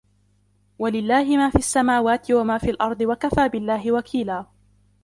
ولله 0.79 1.37
ما 1.37 1.49
في 1.49 1.55
السماوات 1.55 2.31
وما 2.31 2.57
في 2.57 2.69
الأرض 2.71 3.01
وكفى 3.01 3.49
بالله 3.49 3.91
وكيلا 3.91 4.45